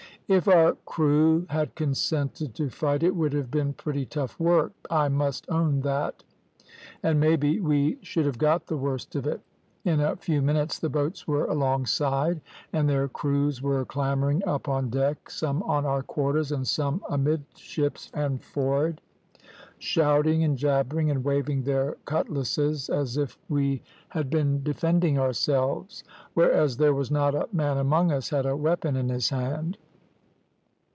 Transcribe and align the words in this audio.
If 0.33 0.47
our 0.47 0.75
crew 0.85 1.45
had 1.49 1.75
consented 1.75 2.55
to 2.55 2.69
fight 2.69 3.03
it 3.03 3.13
would 3.17 3.33
have 3.33 3.51
been 3.51 3.73
pretty 3.73 4.05
tough 4.05 4.39
work, 4.39 4.71
I 4.89 5.09
must 5.09 5.45
own 5.51 5.81
that, 5.81 6.23
and 7.03 7.19
maybe 7.19 7.59
we 7.59 7.97
should 8.01 8.25
have 8.25 8.37
got 8.37 8.67
the 8.67 8.77
worst 8.77 9.13
of 9.17 9.27
it. 9.27 9.41
In 9.83 9.99
a 9.99 10.15
few 10.15 10.41
minutes 10.41 10.79
the 10.79 10.87
boats 10.87 11.27
were 11.27 11.43
alongside, 11.43 12.39
and 12.71 12.87
their 12.89 13.09
crews 13.09 13.61
were 13.61 13.83
clambering 13.83 14.41
up 14.47 14.69
on 14.69 14.89
deck, 14.89 15.29
some 15.29 15.63
on 15.63 15.85
our 15.85 16.01
quarters 16.01 16.53
and 16.53 16.65
some 16.65 17.03
amidships 17.09 18.09
and 18.13 18.41
for'ard, 18.41 19.01
shouting 19.79 20.45
and 20.45 20.57
jabbering, 20.57 21.11
and 21.11 21.25
waving 21.25 21.63
their 21.63 21.97
cutlasses 22.05 22.89
as 22.89 23.17
if 23.17 23.37
we 23.49 23.83
had 24.07 24.29
been 24.29 24.63
defending 24.63 25.19
ourselves, 25.19 26.05
whereas 26.35 26.77
there 26.77 26.93
was 26.93 27.11
not 27.11 27.35
a 27.35 27.49
man 27.51 27.75
among 27.77 28.13
us 28.13 28.29
had 28.29 28.45
a 28.45 28.55
weapon 28.55 28.95
in 28.95 29.09
his 29.09 29.27
hand. 29.27 29.77